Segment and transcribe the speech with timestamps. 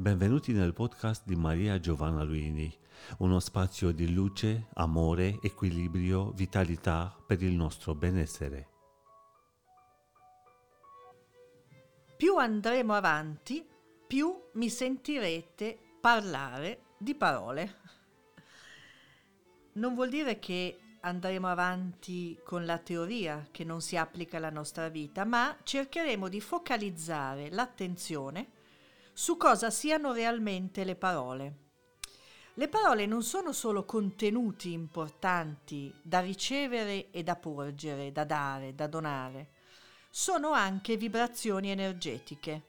[0.00, 2.74] Benvenuti nel podcast di Maria Giovanna Luini,
[3.18, 8.68] uno spazio di luce, amore, equilibrio, vitalità per il nostro benessere.
[12.16, 13.62] Più andremo avanti,
[14.06, 17.74] più mi sentirete parlare di parole.
[19.72, 24.88] Non vuol dire che andremo avanti con la teoria che non si applica alla nostra
[24.88, 28.59] vita, ma cercheremo di focalizzare l'attenzione
[29.20, 31.54] su cosa siano realmente le parole.
[32.54, 38.86] Le parole non sono solo contenuti importanti da ricevere e da porgere, da dare, da
[38.86, 39.50] donare,
[40.08, 42.62] sono anche vibrazioni energetiche.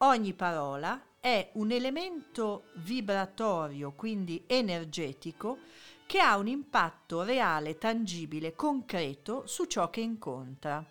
[0.00, 5.60] Ogni parola è un elemento vibratorio, quindi energetico,
[6.04, 10.84] che ha un impatto reale, tangibile, concreto su ciò che incontra.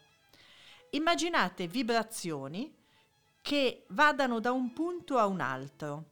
[0.89, 2.84] Immaginate vibrazioni
[3.45, 6.05] che vadano da un punto a un altro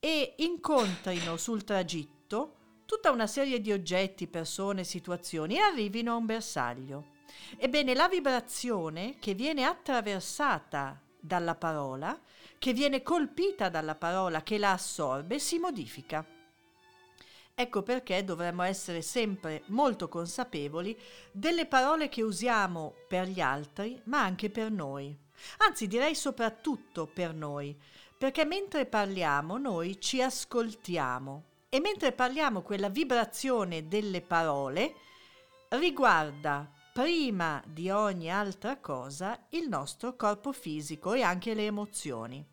[0.00, 6.26] e incontrino sul tragitto tutta una serie di oggetti, persone, situazioni e arrivino a un
[6.26, 7.12] bersaglio.
[7.56, 12.20] Ebbene, la vibrazione che viene attraversata dalla parola,
[12.58, 16.26] che viene colpita dalla parola, che la assorbe, si modifica.
[17.54, 24.20] Ecco perché dovremmo essere sempre molto consapevoli delle parole che usiamo per gli altri, ma
[24.20, 25.22] anche per noi.
[25.58, 27.76] Anzi, direi soprattutto per noi,
[28.16, 34.94] perché mentre parliamo noi ci ascoltiamo e mentre parliamo quella vibrazione delle parole
[35.70, 42.46] riguarda prima di ogni altra cosa il nostro corpo fisico e anche le emozioni.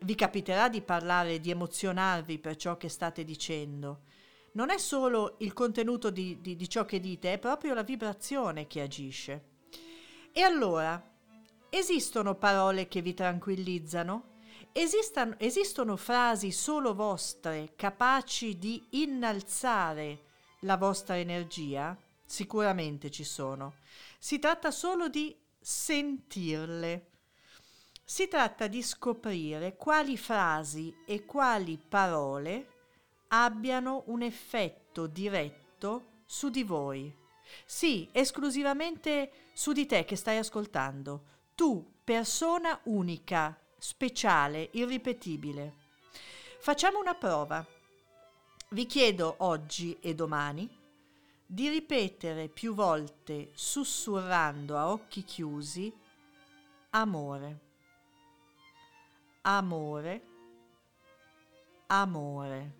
[0.00, 4.04] Vi capiterà di parlare, di emozionarvi per ciò che state dicendo.
[4.52, 8.66] Non è solo il contenuto di, di, di ciò che dite, è proprio la vibrazione
[8.66, 9.44] che agisce.
[10.32, 11.02] E allora,
[11.78, 14.36] Esistono parole che vi tranquillizzano?
[14.72, 20.22] Esistan- esistono frasi solo vostre capaci di innalzare
[20.60, 21.94] la vostra energia?
[22.24, 23.74] Sicuramente ci sono.
[24.18, 27.10] Si tratta solo di sentirle.
[28.02, 32.68] Si tratta di scoprire quali frasi e quali parole
[33.28, 37.14] abbiano un effetto diretto su di voi.
[37.66, 45.84] Sì, esclusivamente su di te che stai ascoltando tu, persona unica, speciale, irripetibile.
[46.60, 47.66] Facciamo una prova.
[48.68, 50.68] Vi chiedo oggi e domani
[51.46, 55.90] di ripetere più volte, sussurrando a occhi chiusi,
[56.90, 57.60] amore,
[59.42, 60.22] amore,
[61.86, 62.74] amore.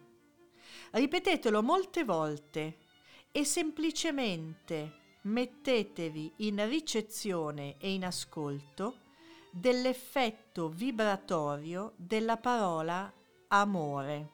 [0.90, 2.78] Ripetetelo molte volte
[3.32, 8.98] e semplicemente mettetevi in ricezione e in ascolto
[9.50, 13.12] dell'effetto vibratorio della parola
[13.48, 14.30] amore.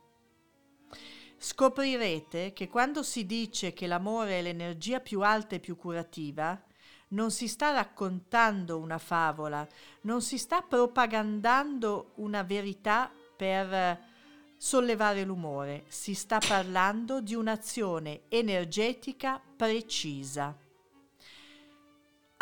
[1.38, 6.60] Scoprirete che quando si dice che l'amore è l'energia più alta e più curativa,
[7.08, 9.66] non si sta raccontando una favola,
[10.02, 14.10] non si sta propagandando una verità per
[14.56, 20.61] sollevare l'umore, si sta parlando di un'azione energetica precisa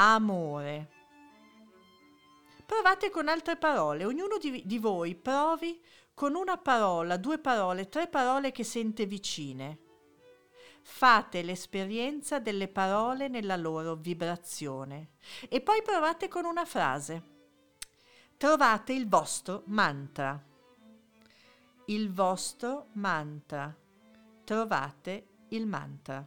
[0.01, 0.89] amore.
[2.65, 5.83] Provate con altre parole, ognuno di, di voi provi
[6.15, 9.79] con una parola, due parole, tre parole che sente vicine.
[10.83, 15.11] Fate l'esperienza delle parole nella loro vibrazione
[15.49, 17.39] e poi provate con una frase.
[18.39, 20.43] Trovate il vostro mantra.
[21.87, 23.77] Il vostro mantra.
[24.45, 26.27] Trovate il mantra.